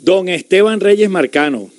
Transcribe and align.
Don 0.00 0.28
Esteban 0.28 0.78
Reyes 0.78 1.10
Marcano. 1.10 1.70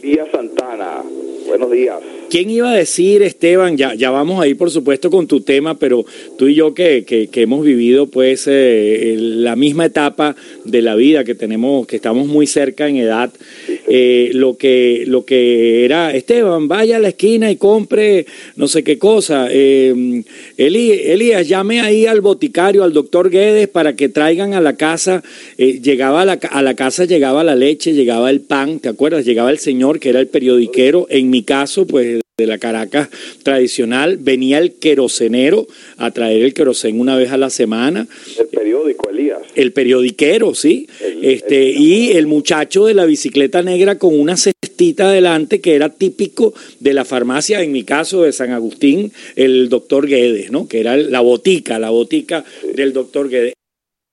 Lía 0.00 0.24
Santana, 0.30 1.02
buenos 1.48 1.70
días. 1.72 1.96
¿Quién 2.30 2.50
iba 2.50 2.70
a 2.70 2.74
decir, 2.74 3.22
Esteban? 3.22 3.76
Ya, 3.76 3.94
ya 3.94 4.10
vamos 4.10 4.40
a 4.40 4.46
ir, 4.46 4.56
por 4.56 4.70
supuesto, 4.70 5.10
con 5.10 5.26
tu 5.26 5.40
tema, 5.40 5.78
pero 5.78 6.04
tú 6.38 6.48
y 6.48 6.54
yo 6.54 6.74
que, 6.74 7.04
que, 7.04 7.42
hemos 7.42 7.64
vivido, 7.64 8.06
pues, 8.06 8.44
eh, 8.46 9.16
la 9.18 9.56
misma 9.56 9.86
etapa 9.86 10.36
de 10.64 10.82
la 10.82 10.94
vida, 10.94 11.24
que 11.24 11.34
tenemos, 11.34 11.86
que 11.86 11.96
estamos 11.96 12.26
muy 12.26 12.46
cerca 12.46 12.88
en 12.88 12.96
edad, 12.96 13.30
eh, 13.88 14.30
lo 14.32 14.56
que 14.56 15.04
lo 15.06 15.24
que 15.24 15.84
era, 15.84 16.14
Esteban, 16.14 16.68
vaya 16.68 16.96
a 16.96 17.00
la 17.00 17.08
esquina 17.08 17.50
y 17.50 17.56
compre 17.56 18.26
no 18.56 18.68
sé 18.68 18.82
qué 18.84 18.98
cosa. 18.98 19.48
Eh, 19.50 20.22
Elías, 20.56 21.48
llame 21.48 21.80
ahí 21.80 22.06
al 22.06 22.20
boticario, 22.20 22.84
al 22.84 22.92
doctor 22.92 23.30
Guedes, 23.30 23.68
para 23.68 23.94
que 23.94 24.08
traigan 24.08 24.54
a 24.54 24.60
la 24.60 24.76
casa, 24.76 25.22
llegaba 25.56 26.22
a 26.22 26.24
la, 26.24 26.32
a 26.50 26.62
la 26.62 26.74
casa, 26.74 27.04
llegaba 27.04 27.44
la 27.44 27.54
leche, 27.54 27.92
llegaba 27.92 28.30
el 28.30 28.40
pan, 28.40 28.80
¿te 28.80 28.88
acuerdas? 28.88 29.24
Llegaba 29.24 29.50
el 29.50 29.58
señor 29.58 30.00
que 30.00 30.10
era 30.10 30.20
el 30.20 30.28
periodiquero, 30.28 31.06
en 31.10 31.30
mi 31.30 31.42
caso, 31.42 31.86
pues 31.86 32.20
de 32.38 32.46
la 32.46 32.58
Caracas 32.58 33.08
tradicional, 33.42 34.18
venía 34.18 34.58
el 34.58 34.74
querosenero 34.74 35.66
a 35.96 36.10
traer 36.10 36.42
el 36.42 36.52
querosen 36.52 37.00
una 37.00 37.16
vez 37.16 37.30
a 37.30 37.38
la 37.38 37.48
semana. 37.48 38.06
El 38.38 38.48
periódico. 38.48 39.05
El 39.56 39.72
periodiquero, 39.72 40.54
sí. 40.54 40.86
este, 41.22 41.70
y 41.70 42.12
el 42.12 42.28
muchacho 42.28 42.86
de 42.86 42.94
la 42.94 43.06
bicicleta 43.06 43.62
negra 43.62 43.98
con 43.98 44.18
una 44.18 44.36
cestita 44.36 45.08
adelante 45.08 45.60
que 45.60 45.74
era 45.74 45.88
típico 45.88 46.54
de 46.78 46.94
la 46.94 47.04
farmacia, 47.04 47.62
en 47.62 47.72
mi 47.72 47.82
caso 47.82 48.22
de 48.22 48.32
San 48.32 48.52
Agustín, 48.52 49.12
el 49.34 49.68
doctor 49.68 50.06
Guedes, 50.06 50.52
¿no? 50.52 50.68
Que 50.68 50.80
era 50.80 50.96
la 50.96 51.20
botica, 51.20 51.78
la 51.78 51.90
botica 51.90 52.44
del 52.74 52.92
doctor 52.92 53.28
Guedes. 53.28 53.54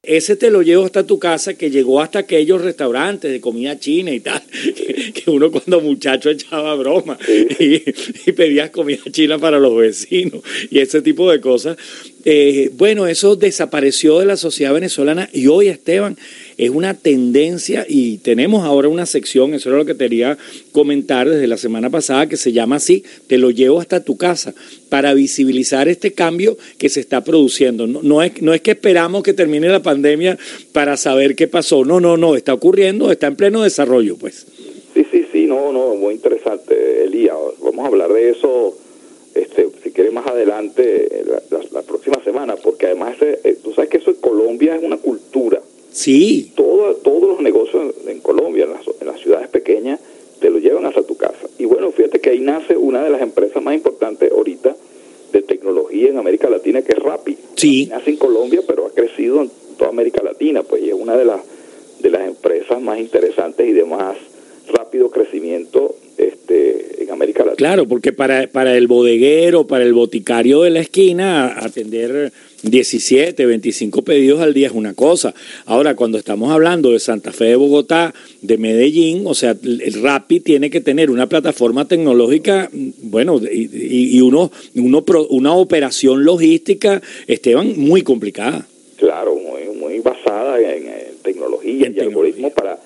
Ese 0.05 0.35
te 0.35 0.51
lo 0.51 0.61
llevo 0.61 0.83
hasta 0.83 1.07
tu 1.07 1.17
casa, 1.17 1.53
que 1.53 1.71
llegó 1.71 2.01
hasta 2.01 2.19
aquellos 2.19 2.61
restaurantes 2.61 3.31
de 3.31 3.39
comida 3.39 3.79
china 3.79 4.11
y 4.11 4.19
tal, 4.19 4.43
que, 5.13 5.23
uno 5.27 5.49
cuando 5.49 5.79
muchacho 5.79 6.29
echaba 6.29 6.75
broma 6.75 7.17
y, 7.57 7.79
pedías 8.33 8.69
comida 8.71 8.99
china 9.09 9.39
para 9.39 9.59
los 9.59 9.77
vecinos 9.77 10.41
y 10.69 10.79
ese 10.79 11.01
tipo 11.01 11.31
de 11.31 11.39
cosas. 11.39 11.77
Eh, 12.25 12.71
bueno, 12.77 13.07
eso 13.07 13.35
desapareció 13.35 14.19
de 14.19 14.25
la 14.25 14.37
sociedad 14.37 14.73
venezolana 14.73 15.29
y 15.33 15.47
hoy, 15.47 15.67
Esteban, 15.67 16.17
es 16.57 16.69
una 16.69 16.93
tendencia 16.93 17.85
y 17.87 18.19
tenemos 18.19 18.63
ahora 18.63 18.87
una 18.87 19.05
sección, 19.05 19.53
eso 19.53 19.69
era 19.69 19.77
lo 19.77 19.85
que 19.85 19.93
te 19.93 20.05
quería 20.05 20.37
comentar 20.71 21.29
desde 21.29 21.47
la 21.47 21.57
semana 21.57 21.89
pasada, 21.89 22.27
que 22.27 22.37
se 22.37 22.51
llama 22.51 22.77
así, 22.77 23.03
te 23.27 23.37
lo 23.37 23.51
llevo 23.51 23.79
hasta 23.79 24.03
tu 24.03 24.17
casa, 24.17 24.53
para 24.89 25.13
visibilizar 25.13 25.87
este 25.87 26.13
cambio 26.13 26.57
que 26.77 26.89
se 26.89 26.99
está 26.99 27.23
produciendo. 27.23 27.87
No, 27.87 28.01
no, 28.03 28.21
es, 28.21 28.41
no 28.41 28.53
es 28.53 28.61
que 28.61 28.71
esperamos 28.71 29.23
que 29.23 29.33
termine 29.33 29.69
la 29.69 29.81
pandemia 29.81 30.37
para 30.71 30.97
saber 30.97 31.35
qué 31.35 31.47
pasó, 31.47 31.85
no, 31.85 31.99
no, 31.99 32.17
no, 32.17 32.35
está 32.35 32.53
ocurriendo, 32.53 33.11
está 33.11 33.27
en 33.27 33.35
pleno 33.35 33.63
desarrollo, 33.63 34.17
pues. 34.17 34.45
Sí, 34.93 35.05
sí, 35.11 35.25
sí, 35.31 35.45
no, 35.47 35.71
no, 35.71 35.95
muy 35.95 36.13
interesante, 36.13 37.05
Elías. 37.05 37.35
Vamos 37.61 37.85
a 37.85 37.87
hablar 37.87 38.13
de 38.13 38.29
eso, 38.29 38.77
este, 39.33 39.67
si 39.83 39.91
quieres 39.91 40.13
más 40.13 40.27
adelante, 40.27 41.09
la, 41.71 41.81
próxima 41.81 42.23
semana, 42.23 42.55
porque 42.55 42.87
además, 42.87 43.15
eh, 43.21 43.57
tú 43.63 43.73
sabes 43.73 43.89
que 43.89 43.97
eso 43.97 44.11
en 44.11 44.17
Colombia 44.17 44.75
es 44.75 44.83
una 44.83 44.97
cultura 44.97 45.61
Sí. 46.03 46.51
Todo, 46.55 46.95
todos 46.95 47.21
los 47.29 47.39
negocios 47.39 47.95
en 48.07 48.19
Colombia, 48.19 48.65
en 48.65 49.07
las, 49.07 49.21
ciudades 49.21 49.47
pequeñas, 49.47 50.01
te 50.41 50.49
lo 50.49 50.59
llevan 50.59 50.85
hasta 50.85 51.01
tu 51.03 51.15
casa. 51.15 51.47
Y 51.57 51.63
bueno, 51.63 51.93
fíjate 51.93 52.19
que 52.19 52.31
ahí 52.31 52.41
nace 52.41 52.75
una 52.75 53.01
de 53.01 53.09
las 53.09 53.21
empresas 53.21 53.63
más 53.63 53.73
importantes 53.73 54.29
ahorita 54.29 54.75
de 55.31 55.41
tecnología 55.43 56.09
en 56.09 56.17
América 56.17 56.49
Latina, 56.49 56.81
que 56.81 56.91
es 56.91 56.99
Rappi. 56.99 57.37
Sí. 57.55 57.87
Nace 57.89 58.09
en 58.09 58.17
Colombia, 58.17 58.61
pero 58.67 58.85
ha 58.85 58.89
crecido 58.89 59.43
en 59.43 59.51
toda 59.77 59.91
América 59.91 60.21
Latina, 60.21 60.63
pues 60.63 60.83
y 60.83 60.89
es 60.89 60.93
una 60.93 61.15
de 61.15 61.23
las, 61.23 61.39
de 62.01 62.09
las 62.09 62.27
empresas 62.27 62.81
más 62.81 62.99
interesantes 62.99 63.65
y 63.65 63.71
de 63.71 63.85
más 63.85 64.17
rápido 64.73 65.09
crecimiento 65.09 65.95
este, 66.17 67.01
en 67.01 67.11
América 67.11 67.45
Latina. 67.45 67.55
Claro, 67.55 67.87
porque 67.87 68.11
para, 68.11 68.47
para 68.47 68.75
el 68.75 68.87
bodeguero, 68.87 69.67
para 69.67 69.85
el 69.85 69.93
boticario 69.93 70.63
de 70.63 70.69
la 70.69 70.81
esquina, 70.81 71.57
atender 71.59 72.33
17, 72.63 73.45
25 73.45 74.01
pedidos 74.03 74.39
al 74.39 74.53
día 74.53 74.67
es 74.67 74.73
una 74.73 74.93
cosa. 74.93 75.33
Ahora, 75.65 75.95
cuando 75.95 76.17
estamos 76.17 76.51
hablando 76.51 76.91
de 76.91 76.99
Santa 76.99 77.31
Fe 77.31 77.45
de 77.45 77.55
Bogotá, 77.57 78.13
de 78.41 78.57
Medellín, 78.57 79.23
o 79.25 79.33
sea, 79.33 79.51
el 79.51 80.01
Rappi 80.01 80.39
tiene 80.39 80.69
que 80.69 80.79
tener 80.79 81.09
una 81.11 81.27
plataforma 81.27 81.87
tecnológica, 81.87 82.69
bueno, 82.71 83.39
y, 83.51 84.19
uno, 84.21 84.49
uno, 84.75 85.03
una 85.29 85.53
operación 85.53 86.23
logística, 86.23 87.01
Esteban, 87.27 87.73
muy 87.77 88.01
complicada. 88.01 88.65
Claro, 88.97 89.35
muy, 89.35 89.75
muy 89.75 89.99
basada 89.99 90.59
en, 90.59 90.93
tecnología 91.23 91.89
y 91.89 91.99
algoritmos 92.01 92.51
para, 92.51 92.77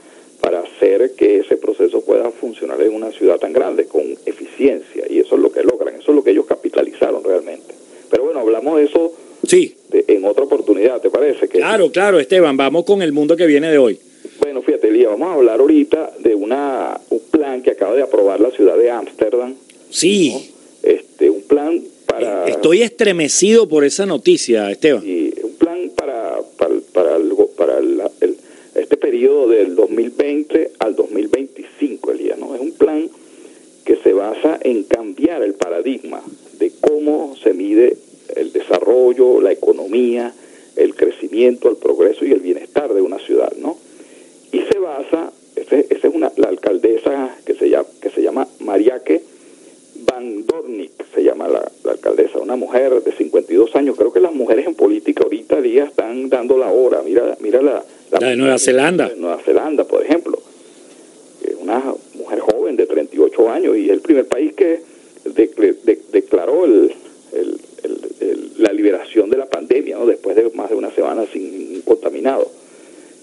para 0.42 0.60
hacer 0.60 1.14
que 1.18 1.40
ese 1.40 1.58
proceso 1.58 2.02
pueda 2.02 2.30
funcionar 2.30 2.80
en 2.84 2.94
una 2.94 3.12
ciudad 3.12 3.38
tan 3.38 3.52
grande 3.52 3.86
con 3.86 4.04
eficiencia. 4.28 5.06
Y 5.10 5.20
eso 5.20 5.36
es 5.36 5.42
lo 5.42 5.52
que 5.52 5.64
logran, 5.64 5.96
eso 5.96 6.12
es 6.12 6.16
lo 6.16 6.24
que 6.24 6.32
ellos 6.32 6.46
capitalizaron 6.46 7.24
realmente. 7.24 7.74
Pero 8.12 8.26
bueno, 8.26 8.40
hablamos 8.42 8.78
de 8.78 8.86
eso 8.86 9.12
Sí. 9.48 9.76
en 9.92 10.26
otra 10.26 10.44
oportunidad, 10.44 11.02
¿te 11.02 11.10
parece? 11.10 11.48
Que 11.48 11.60
claro, 11.60 11.92
claro, 11.92 12.20
Esteban, 12.20 12.58
vamos 12.58 12.86
con 12.86 13.02
el 13.02 13.14
mundo 13.14 13.36
que 13.36 13.46
viene 13.46 13.72
de 13.72 13.78
hoy. 13.78 13.98
Bueno, 14.42 14.62
fíjate, 14.62 14.92
Lía, 14.92 15.10
vamos 15.10 15.30
a 15.30 15.34
hablar 15.34 15.60
ahorita 15.60 16.14
de 16.20 16.36
una, 16.36 17.00
un 17.10 17.22
plan 17.32 17.62
que 17.62 17.72
acaba 17.72 17.96
de 17.96 18.04
aprobar 18.04 18.40
la 18.40 18.52
ciudad 18.52 18.78
de 18.78 18.92
Ámsterdam. 18.92 19.56
Sí. 19.90 20.52
Este, 20.84 21.30
un 21.30 21.42
plan 21.44 21.82
para... 22.06 22.46
Eh, 22.48 22.52
estoy 22.52 22.82
estremecido 22.82 23.68
por 23.68 23.84
esa 23.86 24.06
noticia, 24.06 24.70
Esteban. 24.70 25.04
Y 25.06 25.34
un 25.42 25.56
plan 25.58 25.92
para, 25.96 26.40
para, 26.58 26.76
para, 26.94 27.18
para 27.56 27.80
este 28.76 28.98
periodo 28.98 29.48
del 29.48 29.76
2020 29.76 30.72
al 30.80 30.96
2025, 30.96 32.12
Elía, 32.12 32.36
¿no? 32.36 32.54
Es 32.54 32.62
un 32.62 32.72
plan 32.72 33.10
que 33.86 33.96
se 33.98 34.14
basa 34.14 34.60
en 34.62 34.84
cambiar 34.84 35.42
el 35.44 35.54
paradigma 35.54 36.22
de 36.60 36.72
cómo 36.82 37.36
se 37.42 37.54
mide 37.54 37.98
el 38.36 38.52
desarrollo, 38.52 39.42
la 39.42 39.52
economía, 39.98 40.34
el 40.76 40.96
crecimiento, 40.96 41.70
el 41.70 41.78
progreso 41.78 42.26
y 42.26 42.32
el 42.32 42.40
bienestar 42.40 42.94
de 42.94 43.02
una 43.02 43.18
ciudad, 43.20 43.52
¿no? 43.58 43.78
Y 44.52 44.60
se 44.60 44.78
basa, 44.80 45.32
esa 45.56 45.76
es 45.78 46.14
una, 46.14 46.32
la 46.38 46.50
alcaldesa 46.50 47.36
que 47.46 47.56
se 47.56 47.70
llama, 47.70 47.88
que 48.02 48.10
se 48.10 48.22
llama 48.22 48.48
Mariake 48.60 49.22
Van 50.06 50.46
Dornik, 50.46 50.92
se 51.14 51.24
llama 51.24 51.48
la, 51.48 51.72
alcaldesa, 51.90 52.40
una 52.40 52.56
mujer 52.56 53.02
de 53.04 53.12
52 53.12 53.76
años. 53.76 53.96
Creo 53.98 54.14
que 54.14 54.20
las 54.20 54.34
mujeres 54.34 54.68
en 54.68 54.76
política 54.76 55.24
ahorita 55.24 55.60
día 55.62 55.86
están 55.86 56.30
dando 56.30 56.58
la 56.58 56.70
hora. 56.70 57.02
Mira, 57.04 57.36
mira 57.40 57.62
la, 57.62 57.84
la, 58.12 58.30
de 58.30 58.36
Nueva 58.36 58.60
Zelanda. 58.60 59.10
De 59.10 59.16
Nueva 59.16 59.40
Zelanda, 59.44 59.86
por 59.86 60.04
ejemplo. 60.04 60.40
Una 61.60 61.84
mujer 62.14 62.40
joven 62.40 62.78
de 62.78 62.86
38 62.86 63.50
años 63.50 63.76
y 63.76 63.86
es 63.86 63.92
el 63.92 64.02
primer 64.02 64.28
país 64.28 64.54
que 64.54 64.80
declaró 66.14 66.64
el, 66.64 66.88
la 66.88 67.07
de 68.92 69.38
la 69.38 69.46
pandemia, 69.46 69.98
¿no? 69.98 70.06
después 70.06 70.36
de 70.36 70.50
más 70.52 70.70
de 70.70 70.76
una 70.76 70.92
semana 70.92 71.26
sin 71.32 71.82
contaminado. 71.82 72.50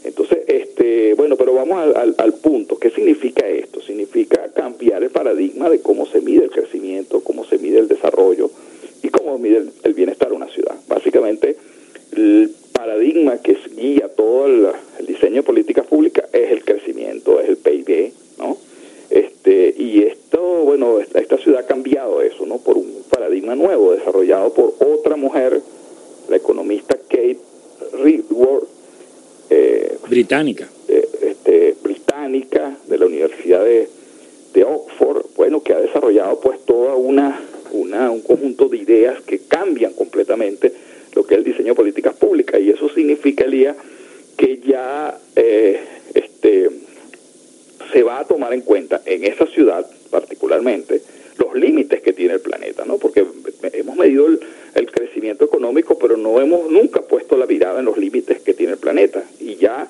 Entonces, 0.05 0.41
este, 0.47 1.15
bueno, 1.15 1.37
pero 1.37 1.55
vamos 1.55 1.79
al, 1.97 2.15
al, 2.19 2.33
punto. 2.35 2.79
¿Qué 2.79 2.91
significa 2.91 3.49
esto? 3.49 3.81
Significa 3.81 4.51
cambiar 4.55 5.03
el 5.03 5.11
paradigma 5.11 5.71
de 5.71 5.81
cómo 5.81 6.07
se 6.07 6.21
mide 6.21 6.45
el 6.45 6.51
crecimiento, 6.51 7.21
cómo 7.21 7.45
se 7.47 7.59
mide 7.59 7.79
el 7.79 7.89
desarrollo 7.89 8.51
y 9.03 9.09
cómo 9.09 9.39
mide 9.39 9.65
el, 9.83 9.95
bienestar 9.95 10.29
de 10.29 10.37
una 10.37 10.49
ciudad. 10.49 10.75
Básicamente, 10.89 11.57
el 12.15 12.51
paradigma 12.73 13.39
que 13.39 13.57
guía 13.77 14.09
todo 14.09 14.47
el, 14.47 15.07
diseño 15.07 15.37
de 15.37 15.43
políticas 15.43 15.87
públicas 15.87 16.27
es 16.33 16.51
el 16.51 16.65
crecimiento, 16.65 17.41
es 17.41 17.49
el 17.49 17.57
PIB, 17.57 18.13
¿no? 18.39 18.59
Este, 19.09 19.75
y 19.79 20.03
esto, 20.03 20.41
bueno, 20.65 20.99
esta, 21.01 21.21
esta 21.21 21.39
ciudad 21.39 21.61
ha 21.61 21.67
cambiado 21.67 22.21
eso, 22.21 22.45
¿no? 22.47 22.59
Por 22.59 22.77
un 22.77 23.05
paradigma 23.11 23.55
nuevo 23.55 23.93
desarrollado 23.93 24.53
por 24.53 24.75
otra 24.81 25.17
mujer, 25.17 25.61
la 26.29 26.37
economista 26.37 26.97
Kate 26.97 27.39
Ridworth. 27.93 28.69
Eh, 29.51 29.99
británica. 30.15 30.69
Eh, 30.87 31.09
este, 31.23 31.75
británica 31.83 32.77
de 32.87 32.99
la 32.99 33.07
Universidad 33.07 33.65
de, 33.65 33.89
Oxford, 34.65 35.27
bueno, 35.37 35.63
que 35.65 35.72
ha 35.75 35.81
desarrollado 35.81 36.39
pues 36.39 36.65
toda 36.65 36.95
una, 36.95 37.41
un 37.72 38.21
conjunto 38.21 38.69
de 38.69 38.77
ideas 38.77 39.21
que 39.22 39.41
cambian 39.41 39.93
completamente 39.93 40.72
lo 41.15 41.27
que 41.27 41.34
es 41.34 41.39
el 41.39 41.45
diseño 41.45 41.71
de 41.71 41.75
políticas 41.75 42.15
públicas 42.15 42.61
y 42.61 42.71
eso 42.71 42.89
significa, 42.89 43.45
Elías, 43.45 43.77
que 44.37 44.61
ya 44.65 45.19
eh, 45.34 45.81
este, 46.15 46.71
se 47.93 48.03
va 48.05 48.21
a 48.21 48.25
tomar 48.25 48.55
en 48.55 48.60
cuenta 48.60 49.03
en 49.05 49.25
esa 49.25 49.47
ciudad 49.47 49.84
particularmente 50.10 51.03
los 51.39 51.55
límites 51.55 52.01
que 52.01 52.13
tiene 52.13 52.34
el 52.34 52.41
planeta, 52.41 52.84
¿no? 52.84 52.99
Porque 52.99 53.27
hemos 53.72 53.97
medido 53.97 54.28
el, 54.28 54.39
crecimiento 54.93 55.45
económico, 55.45 55.99
pero 55.99 56.17
no 56.17 56.41
hemos 56.41 56.71
nunca 56.71 57.01
puesto 57.01 57.37
la 57.37 57.47
mirada 57.47 57.81
en 57.81 57.87
los 57.87 57.97
límites 57.97 58.41
que 58.41 58.55
tiene 58.55 58.75
el 58.75 58.78
planeta. 58.78 59.25
Y 59.41 59.57
ya 59.57 59.89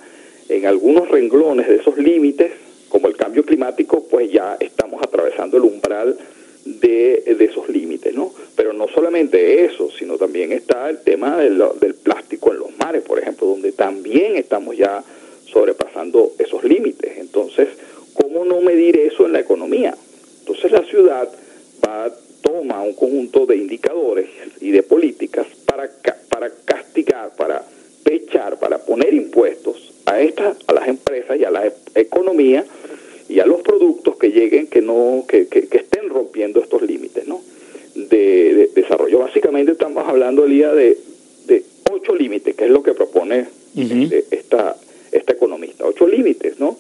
en 0.49 0.67
algunos 0.67 1.09
renglones 1.09 1.69
de 1.69 1.77
esos 1.77 1.97
límites, 1.99 2.53
como 2.89 3.09
el 3.09 3.17
cambio 3.17 3.45
climático, 3.45 4.05
pues 4.09 4.31
ya 4.31 4.57
estamos 4.61 5.03
atravesando 5.03 5.57
el 5.57 5.65
umbral 5.65 6.17
de, 6.65 7.35
de 7.39 7.45
esos 7.45 7.69
límites, 7.69 8.15
¿no? 8.15 8.33
Pero 8.57 8.73
no 8.73 8.89
solamente 8.89 9.65
eso, 9.65 9.91
sino 9.91 10.17
también 10.17 10.53
está 10.53 10.89
el 10.89 11.03
tema 11.03 11.37
del, 11.39 11.63
del 11.81 11.95
plástico 11.95 12.53
en 12.53 12.61
los 12.61 12.77
mares, 12.79 13.03
por 13.03 13.19
ejemplo, 13.19 13.47
donde 13.47 13.73
también 13.73 14.37
estamos 14.37 14.77
ya 14.77 15.03
sobrepasando 15.47 16.33
esos 16.39 16.65
límites. 16.65 17.19
Entonces, 17.19 17.35
Entonces, 17.35 17.69
¿cómo 18.15 18.45
no 18.45 18.61
medir 18.61 18.97
eso 18.97 19.27
en 19.27 19.33
la 19.33 19.41
economía? 19.41 19.95
Entonces 20.41 20.71
la 20.73 20.85
ciudad 20.85 21.29
va, 21.85 22.11
toma 22.43 22.83
un 22.83 22.95
conjunto 22.95 23.45
de 23.47 23.57
indicadores 23.57 24.27
y 24.61 24.71
de 24.71 24.83
políticas 24.83 25.47
para, 25.67 25.91
para 26.29 26.51
castigar, 26.65 27.35
para 27.37 27.65
pechar, 28.05 28.59
para 28.59 28.79
poner 28.79 29.15
impuestos 29.15 29.94
a 30.07 30.21
estas, 30.21 30.57
a 30.67 30.73
las 30.73 30.89
empresas 30.89 31.39
y 31.39 31.45
a 31.45 31.51
la 31.51 31.67
e-, 31.67 31.73
economía 31.95 32.65
y 33.29 33.41
a 33.41 33.47
los 33.47 33.63
productos 33.63 34.17
que 34.17 34.31
lleguen 34.31 34.67
que 34.67 34.83
no, 34.83 35.25
que, 35.27 35.47
que, 35.47 35.69
estén 35.73 36.09
rompiendo 36.09 36.61
estos 36.61 36.83
límites, 36.83 37.27
¿no? 37.27 37.43
De, 37.95 38.71
desarrollo. 38.75 39.21
Básicamente 39.21 39.73
estamos 39.73 40.07
hablando 40.07 40.45
el 40.45 40.51
día 40.51 40.75
de, 40.75 40.99
de 41.47 41.63
ocho 41.91 42.15
límites, 42.15 42.55
que 42.55 42.65
es 42.65 42.71
lo 42.71 42.83
que 42.83 42.93
propone 42.93 43.47
este, 43.77 44.25
esta, 44.31 44.77
esta 45.13 45.33
economista. 45.33 45.87
Ocho 45.87 46.07
límites, 46.07 46.59
¿no? 46.59 46.77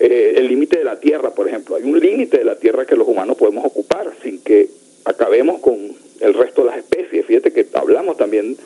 Eh, 0.00 0.34
el 0.36 0.48
límite 0.48 0.78
de 0.78 0.84
la 0.84 1.00
tierra, 1.00 1.30
por 1.30 1.48
ejemplo. 1.48 1.76
Hay 1.76 1.82
un 1.82 1.98
límite 1.98 2.38
de 2.38 2.44
la 2.44 2.56
tierra 2.56 2.86
que 2.86 2.96
los 2.96 3.08
humanos 3.08 3.36
podemos 3.36 3.64
ocupar 3.64 4.12
sin 4.22 4.40
que 4.40 4.68
acabemos 5.04 5.60
con 5.60 5.76
el 6.20 6.34
resto 6.34 6.62
de 6.62 6.68
las 6.68 6.78
especies. 6.78 7.26
Fíjate 7.26 7.52
que 7.52 7.66
hablamos 7.74 8.16
también 8.16 8.56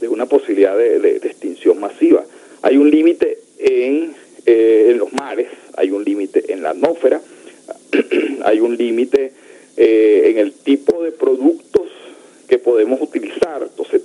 de 0.00 0.08
una 0.08 0.26
posibilidad 0.26 0.76
de, 0.76 1.16
extinción 1.16 1.78
masiva. 1.78 2.24
Hay 2.62 2.76
un 2.76 2.90
límite 2.90 3.38
en, 3.62 4.14
eh, 4.46 4.88
en, 4.90 4.98
los 4.98 5.12
mares, 5.12 5.48
hay 5.76 5.90
un 5.90 6.04
límite 6.04 6.52
en 6.52 6.62
la 6.62 6.70
atmósfera, 6.70 7.20
hay 8.44 8.60
un 8.60 8.76
límite 8.76 9.32
eh, 9.76 10.22
en 10.26 10.38
el 10.38 10.52
tipo 10.52 11.02
de 11.02 11.12
productos 11.12 11.88
que 12.48 12.58
podemos 12.58 13.00
utilizar. 13.00 13.62
Entonces, 13.62 14.02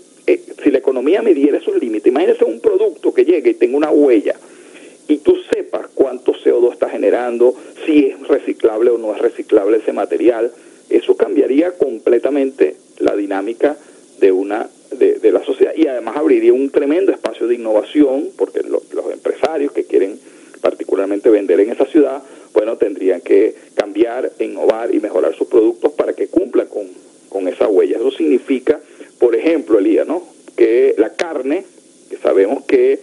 si 0.64 0.72
la 0.72 0.80
economía 0.80 1.22
midiera 1.22 1.58
esos 1.58 1.80
límites, 1.80 2.08
imagínese 2.08 2.46
un 2.46 2.60
producto 2.60 3.14
que 3.14 3.26
llegue 3.26 3.52
y 3.52 3.54
tenga 3.56 3.78
una 3.78 3.92
huella 3.92 4.36
y 5.08 5.18
tú 5.18 5.38
sepas 5.54 5.88
cuánto 5.94 6.34
CO2 6.34 6.74
está 6.74 6.90
generando, 6.90 7.56
si 7.86 8.08
es 8.08 8.28
reciclable 8.28 8.90
o 8.90 8.98
no 8.98 9.14
es 9.16 9.22
reciclable 9.22 9.78
ese 9.78 9.94
material, 9.94 10.52
eso 10.90 11.16
cambiaría 11.16 11.72
completamente 11.74 12.76
la 13.00 13.16
dinámica 13.16 13.78
de 14.20 14.32
una 14.32 14.70
de, 14.92 15.32
la 15.32 15.44
sociedad 15.44 15.74
y 15.76 15.88
además 15.88 16.16
abriría 16.16 16.54
un 16.54 16.70
tremendo 16.70 17.12
espacio 17.12 17.48
de 17.48 17.56
innovación 17.56 18.30
porque 18.38 18.62
los 18.64 19.12
empresarios 19.12 19.74
que 19.74 19.84
quieren 19.84 20.18
particularmente 20.62 21.30
vender 21.30 21.60
en 21.60 21.72
esa 21.72 21.86
ciudad, 21.86 22.24
bueno, 22.54 22.78
tendrían 22.78 23.22
que 23.22 23.56
cambiar, 23.76 24.32
innovar 24.40 24.96
y 24.96 25.00
mejorar 25.00 25.36
sus 25.36 25.48
productos 25.48 25.92
para 25.94 26.14
que 26.14 26.28
cumplan 26.28 26.68
con, 26.68 26.88
con 27.30 27.48
esa 27.48 27.68
huella. 27.68 27.98
Eso 27.98 28.12
significa, 28.12 28.80
por 29.20 29.36
ejemplo, 29.36 29.78
Elías, 29.78 30.08
¿no? 30.08 30.24
que 30.56 30.96
la 30.98 31.14
carne, 31.14 31.66
que 32.10 32.18
sabemos 32.18 32.64
que 32.66 33.00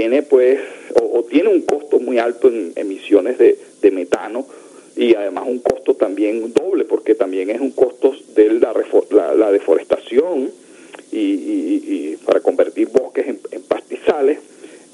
proviene 0.00 0.22
pues 0.22 0.58
o, 0.94 1.22
tiene 1.24 1.50
un 1.50 1.60
costo 1.62 2.00
muy 2.00 2.18
alto 2.18 2.48
en 2.48 2.72
emisiones 2.76 3.36
de, 3.38 3.58
metano 3.92 4.46
y 4.96 5.14
además 5.14 5.44
un 5.46 5.58
costo 5.58 5.94
también 5.94 6.52
doble 6.54 6.84
porque 6.84 7.14
también 7.14 7.50
es 7.50 7.60
un 7.60 7.72
costo 7.72 8.14
de 8.34 8.60
la, 9.10 9.34
la, 9.34 9.52
deforestación 9.52 10.50
y, 11.12 12.16
para 12.24 12.40
convertir 12.40 12.88
bosques 12.88 13.26
en, 13.26 13.62
pastizales 13.62 14.38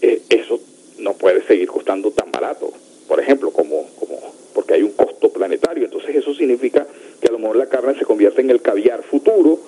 eh, 0.00 0.22
eso 0.28 0.58
no 0.98 1.12
puede 1.12 1.42
seguir 1.46 1.68
costando 1.68 2.10
tan 2.10 2.32
barato 2.32 2.72
por 3.06 3.20
ejemplo 3.20 3.50
como 3.50 3.86
como 3.98 4.18
porque 4.54 4.74
hay 4.74 4.82
un 4.82 4.92
costo 4.92 5.28
planetario 5.30 5.84
entonces 5.84 6.16
eso 6.16 6.34
significa 6.34 6.86
que 7.20 7.28
a 7.28 7.32
lo 7.32 7.38
mejor 7.38 7.56
la 7.56 7.66
carne 7.66 7.96
se 7.98 8.04
convierte 8.04 8.40
en 8.40 8.50
el 8.50 8.60
caviar 8.60 9.02
futuro 9.02 9.60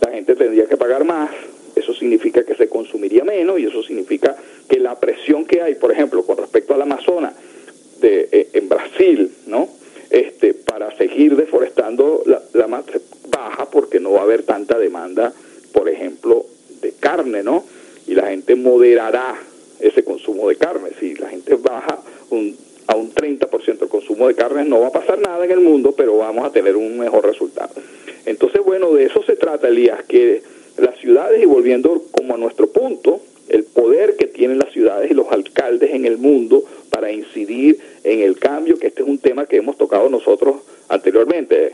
la 0.00 0.12
gente 0.12 0.36
tendría 0.36 0.66
que 0.66 0.76
pagar 0.76 1.04
más 1.04 1.30
eso 1.74 1.92
significa 1.94 2.44
que 2.44 2.54
se 2.54 2.68
consumiría 2.68 3.24
menos 3.24 3.58
y 3.58 3.66
eso 3.66 3.82
significa 3.82 4.36
que 4.68 4.78
la 4.78 4.98
presión 4.98 5.44
que 5.44 5.60
hay, 5.60 5.74
por 5.74 5.92
ejemplo, 5.92 6.24
con 6.24 6.36
respecto 6.36 6.74
al 6.74 6.82
Amazonas 6.82 7.34
de, 8.00 8.28
eh, 8.30 8.48
en 8.52 8.68
Brasil, 8.68 9.32
¿no? 9.46 9.68
Este, 10.10 10.54
para 10.54 10.96
seguir 10.96 11.36
deforestando 11.36 12.22
la, 12.26 12.40
la 12.52 12.66
baja 13.28 13.70
porque 13.70 13.98
no 13.98 14.12
va 14.12 14.22
a 14.22 14.23
tanta 14.42 14.78
demanda, 14.78 15.32
por 15.72 15.88
ejemplo, 15.88 16.44
de 16.82 16.92
carne, 16.92 17.42
¿no? 17.42 17.64
Y 18.06 18.14
la 18.14 18.28
gente 18.28 18.54
moderará 18.54 19.36
ese 19.80 20.04
consumo 20.04 20.48
de 20.48 20.56
carne. 20.56 20.90
Si 21.00 21.14
la 21.14 21.28
gente 21.28 21.54
baja 21.54 21.98
un, 22.30 22.56
a 22.86 22.96
un 22.96 23.12
30% 23.12 23.82
el 23.82 23.88
consumo 23.88 24.28
de 24.28 24.34
carne, 24.34 24.64
no 24.64 24.80
va 24.80 24.88
a 24.88 24.92
pasar 24.92 25.18
nada 25.18 25.44
en 25.44 25.50
el 25.50 25.60
mundo, 25.60 25.94
pero 25.96 26.18
vamos 26.18 26.44
a 26.44 26.52
tener 26.52 26.76
un 26.76 26.98
mejor 26.98 27.26
resultado. 27.26 27.72
Entonces, 28.26 28.62
bueno, 28.64 28.92
de 28.92 29.04
eso 29.04 29.22
se 29.22 29.36
trata, 29.36 29.68
Elías, 29.68 30.02
que 30.04 30.42
las 30.78 30.98
ciudades, 30.98 31.42
y 31.42 31.46
volviendo 31.46 32.02
como 32.10 32.34
a 32.34 32.38
nuestro 32.38 32.68
punto, 32.68 33.20
el 33.48 33.64
poder 33.64 34.16
que 34.16 34.26
tienen 34.26 34.58
las 34.58 34.72
ciudades 34.72 35.10
y 35.10 35.14
los 35.14 35.30
alcaldes 35.30 35.90
en 35.92 36.06
el 36.06 36.18
mundo 36.18 36.64
para 36.90 37.12
incidir 37.12 37.78
en 38.02 38.20
el 38.20 38.38
cambio, 38.38 38.78
que 38.78 38.88
este 38.88 39.02
es 39.02 39.08
un 39.08 39.18
tema 39.18 39.46
que 39.46 39.56
hemos 39.56 39.76
tocado 39.76 40.08
nosotros 40.08 40.56
anteriormente. 40.88 41.72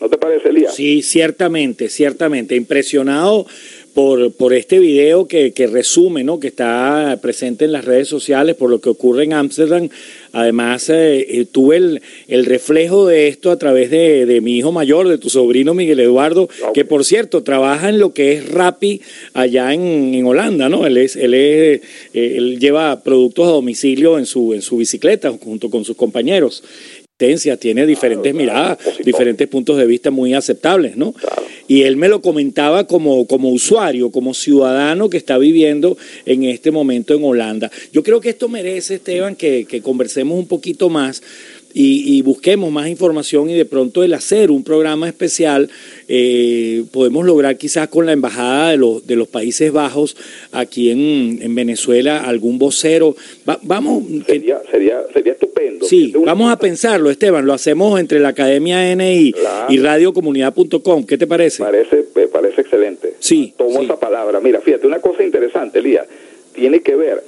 ¿No 0.00 0.08
te 0.08 0.16
parece, 0.16 0.50
Elías? 0.50 0.74
Sí, 0.74 1.02
ciertamente, 1.02 1.88
ciertamente. 1.88 2.54
Impresionado 2.54 3.46
por, 3.94 4.32
por 4.32 4.54
este 4.54 4.78
video 4.78 5.26
que, 5.26 5.52
que, 5.52 5.66
resume, 5.66 6.22
¿no? 6.22 6.38
que 6.38 6.46
está 6.46 7.18
presente 7.20 7.64
en 7.64 7.72
las 7.72 7.84
redes 7.84 8.06
sociales 8.06 8.54
por 8.54 8.70
lo 8.70 8.80
que 8.80 8.90
ocurre 8.90 9.24
en 9.24 9.32
Ámsterdam. 9.32 9.88
Además, 10.32 10.88
eh, 10.88 11.26
eh, 11.28 11.46
tuve 11.50 11.78
el, 11.78 12.02
el, 12.28 12.44
reflejo 12.44 13.08
de 13.08 13.26
esto 13.26 13.50
a 13.50 13.58
través 13.58 13.90
de, 13.90 14.24
de, 14.24 14.40
mi 14.40 14.56
hijo 14.56 14.70
mayor, 14.70 15.08
de 15.08 15.18
tu 15.18 15.30
sobrino 15.30 15.74
Miguel 15.74 15.98
Eduardo, 15.98 16.48
que 16.74 16.84
por 16.84 17.04
cierto 17.04 17.42
trabaja 17.42 17.88
en 17.88 17.98
lo 17.98 18.14
que 18.14 18.34
es 18.34 18.48
Rappi 18.48 19.00
allá 19.34 19.74
en, 19.74 20.14
en 20.14 20.24
Holanda, 20.26 20.68
¿no? 20.68 20.86
Él 20.86 20.96
es, 20.96 21.16
él 21.16 21.34
es, 21.34 21.80
eh, 22.14 22.34
él 22.36 22.60
lleva 22.60 23.02
productos 23.02 23.48
a 23.48 23.50
domicilio 23.50 24.16
en 24.18 24.26
su, 24.26 24.54
en 24.54 24.62
su 24.62 24.76
bicicleta 24.76 25.32
junto 25.42 25.70
con 25.70 25.84
sus 25.84 25.96
compañeros 25.96 26.62
tiene 27.18 27.84
diferentes 27.84 28.32
miradas, 28.32 28.78
diferentes 29.04 29.48
puntos 29.48 29.76
de 29.76 29.86
vista 29.86 30.12
muy 30.12 30.34
aceptables, 30.34 30.96
¿no? 30.96 31.14
Y 31.66 31.82
él 31.82 31.96
me 31.96 32.08
lo 32.08 32.22
comentaba 32.22 32.86
como, 32.86 33.26
como 33.26 33.50
usuario, 33.50 34.10
como 34.10 34.34
ciudadano 34.34 35.10
que 35.10 35.16
está 35.16 35.36
viviendo 35.36 35.98
en 36.26 36.44
este 36.44 36.70
momento 36.70 37.14
en 37.14 37.24
Holanda. 37.24 37.70
Yo 37.92 38.04
creo 38.04 38.20
que 38.20 38.30
esto 38.30 38.48
merece, 38.48 38.94
Esteban, 38.94 39.34
que, 39.34 39.66
que 39.68 39.82
conversemos 39.82 40.38
un 40.38 40.46
poquito 40.46 40.88
más 40.88 41.20
y, 41.74 42.22
busquemos 42.22 42.72
más 42.72 42.88
información 42.88 43.50
y 43.50 43.54
de 43.54 43.64
pronto 43.64 44.02
el 44.02 44.14
hacer 44.14 44.50
un 44.50 44.64
programa 44.64 45.08
especial 45.08 45.70
eh, 46.08 46.84
podemos 46.90 47.24
lograr 47.24 47.56
quizás 47.56 47.88
con 47.88 48.06
la 48.06 48.12
embajada 48.12 48.70
de 48.70 48.76
los, 48.76 49.06
de 49.06 49.16
los 49.16 49.28
Países 49.28 49.70
Bajos 49.72 50.16
aquí 50.52 50.90
en, 50.90 51.38
en 51.42 51.54
Venezuela 51.54 52.24
algún 52.24 52.58
vocero. 52.58 53.16
vamos. 53.62 54.04
Sería, 54.26 54.60
sería, 54.70 55.02
sería 55.12 55.36
Sí, 55.82 56.12
vamos 56.24 56.50
a 56.50 56.58
pensarlo, 56.58 57.10
Esteban. 57.10 57.46
Lo 57.46 57.52
hacemos 57.52 57.98
entre 58.00 58.20
la 58.20 58.28
Academia 58.28 58.94
NI 58.94 59.34
y 59.68 59.78
radiocomunidad.com. 59.78 61.04
¿Qué 61.06 61.18
te 61.18 61.26
parece? 61.26 61.62
Parece, 61.62 62.04
me 62.14 62.26
parece 62.28 62.60
excelente. 62.60 63.14
Sí. 63.18 63.54
Tomo 63.56 63.82
esa 63.82 63.98
palabra. 63.98 64.40
Mira, 64.40 64.60
fíjate, 64.60 64.86
una 64.86 65.00
cosa 65.00 65.22
interesante, 65.22 65.78
Elías, 65.78 66.06
tiene 66.52 66.80
que 66.80 66.96
ver 66.96 67.22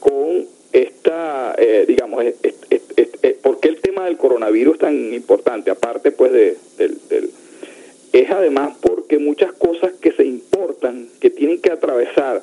con 0.00 0.46
esta, 0.72 1.54
eh, 1.58 1.84
digamos, 1.86 2.24
¿por 3.42 3.60
qué 3.60 3.68
el 3.68 3.80
tema 3.80 4.06
del 4.06 4.16
coronavirus 4.16 4.74
es 4.74 4.80
tan 4.80 5.14
importante? 5.14 5.70
Aparte, 5.70 6.10
pues, 6.10 6.32
de, 6.32 6.56
del, 6.78 7.30
es 8.14 8.30
además 8.30 8.76
porque 8.80 9.18
muchas 9.18 9.52
cosas 9.52 9.92
que 10.00 10.12
se 10.12 10.24
importan, 10.24 11.08
que 11.20 11.30
tienen 11.30 11.60
que 11.60 11.72
atravesar, 11.72 12.42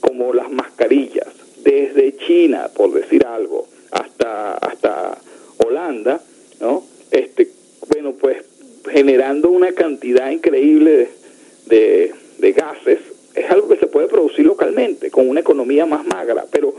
como 0.00 0.32
las 0.32 0.50
mascarillas, 0.50 1.28
desde 1.62 2.16
China, 2.16 2.70
por 2.74 2.92
decir 2.92 3.26
algo, 3.26 3.66
hasta, 3.94 4.54
hasta 4.54 5.18
Holanda, 5.58 6.20
¿no? 6.60 6.84
Este, 7.10 7.48
bueno, 7.88 8.12
pues 8.12 8.44
generando 8.90 9.50
una 9.50 9.72
cantidad 9.72 10.30
increíble 10.30 11.08
de, 11.66 12.12
de 12.38 12.52
gases, 12.52 12.98
es 13.34 13.50
algo 13.50 13.68
que 13.68 13.76
se 13.76 13.86
puede 13.86 14.08
producir 14.08 14.44
localmente, 14.44 15.10
con 15.10 15.28
una 15.28 15.40
economía 15.40 15.86
más 15.86 16.06
magra, 16.06 16.44
pero 16.50 16.74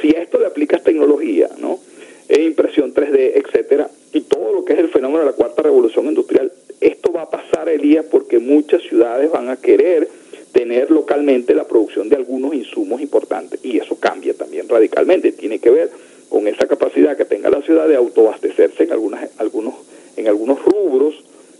si 0.00 0.14
a 0.14 0.22
esto 0.22 0.38
le 0.38 0.46
aplicas 0.46 0.82
tecnología, 0.84 1.48
¿no? 1.58 1.80
E 2.28 2.42
impresión 2.42 2.94
3D, 2.94 3.32
etcétera, 3.34 3.90
y 4.12 4.22
todo 4.22 4.52
lo 4.52 4.64
que 4.64 4.74
es 4.74 4.78
el 4.78 4.88
fenómeno 4.88 5.20
de 5.20 5.26
la 5.26 5.32
cuarta 5.32 5.62
revolución 5.62 6.06
industrial, 6.06 6.52
esto 6.80 7.12
va 7.12 7.22
a 7.22 7.30
pasar, 7.30 7.68
Elías, 7.68 8.04
porque 8.10 8.38
muchas 8.38 8.82
ciudades 8.82 9.30
van 9.30 9.48
a 9.48 9.56
querer 9.56 10.08
tener 10.52 10.90
localmente 10.90 11.54
la 11.54 11.66
producción 11.66 12.08
de 12.08 12.16
algunos 12.16 12.54
insumos 12.54 13.00
importantes 13.00 13.60
y 13.62 13.78
eso 13.78 13.96
cambia 13.98 14.34
también 14.34 14.68
radicalmente. 14.68 15.32
Tiene 15.32 15.58
que 15.58 15.70
ver 15.70 15.90
con 16.42 16.52
esa 16.52 16.66
capacidad 16.66 17.16
que 17.16 17.24
tenga 17.24 17.50
la 17.50 17.62
ciudad 17.62 17.86
de 17.86 17.94
autoabastecerse 17.94 18.82
en 18.82 18.90
algunas, 18.90 19.30
algunos, 19.38 19.74
en 20.16 20.26
algunos 20.26 20.60
rubros 20.64 21.14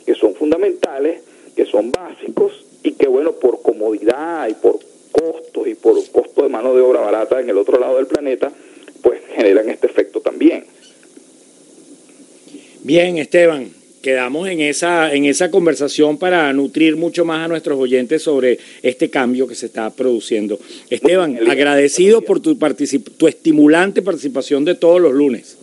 que 0.05 0.17
son 0.17 0.35
fundamentales, 0.35 1.23
que 1.55 1.65
son 1.67 1.93
básicos 1.93 2.67
y 2.83 2.91
que 2.95 3.07
bueno, 3.07 3.31
por 3.31 3.63
comodidad 3.63 4.49
y 4.49 4.55
por 4.55 4.81
costos 5.13 5.69
y 5.69 5.77
por 5.77 5.95
costo 6.11 6.43
de 6.43 6.49
mano 6.49 6.75
de 6.75 6.81
obra 6.81 7.01
barata 7.01 7.41
en 7.41 7.49
el 7.49 7.59
otro 7.59 7.79
lado 7.79 7.99
del 7.99 8.09
planeta, 8.09 8.51
pues 9.03 9.21
generan 9.37 9.69
este 9.69 9.87
efecto 9.87 10.21
también. 10.21 10.65
Bien, 12.81 13.19
Esteban, 13.19 13.71
quedamos 14.03 14.49
en 14.49 14.61
esa, 14.61 15.15
en 15.15 15.25
esa 15.25 15.51
conversación 15.51 16.19
para 16.19 16.53
nutrir 16.53 16.97
mucho 16.97 17.25
más 17.25 17.45
a 17.45 17.49
nuestros 17.49 17.79
oyentes 17.79 18.23
sobre 18.23 18.59
este 18.83 19.09
cambio 19.09 19.47
que 19.47 19.55
se 19.55 19.67
está 19.67 19.89
produciendo. 19.91 20.59
Esteban, 20.91 21.39
agradecido 21.49 22.21
por 22.23 22.41
tu, 22.41 22.57
tu 23.17 23.29
estimulante 23.29 24.03
participación 24.03 24.65
de 24.65 24.75
todos 24.75 25.01
los 25.01 25.13
lunes. 25.13 25.57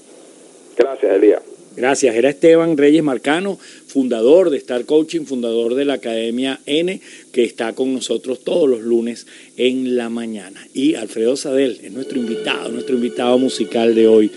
Gracias, 0.77 1.13
Elías. 1.13 1.41
Gracias. 1.79 2.13
Era 2.13 2.29
Esteban 2.29 2.75
Reyes 2.75 3.03
Marcano, 3.03 3.57
fundador 3.87 4.49
de 4.49 4.57
Star 4.57 4.83
Coaching, 4.83 5.21
fundador 5.21 5.75
de 5.75 5.85
la 5.85 5.93
Academia 5.93 6.59
N, 6.65 6.99
que 7.31 7.45
está 7.45 7.73
con 7.73 7.93
nosotros 7.93 8.43
todos 8.43 8.67
los 8.69 8.81
lunes 8.81 9.27
en 9.55 9.95
la 9.95 10.09
mañana. 10.09 10.67
Y 10.73 10.95
Alfredo 10.95 11.37
Sadel 11.37 11.79
es 11.81 11.93
nuestro 11.93 12.19
invitado, 12.19 12.69
nuestro 12.69 12.95
invitado 12.95 13.37
musical 13.37 13.95
de 13.95 14.07
hoy. 14.07 14.29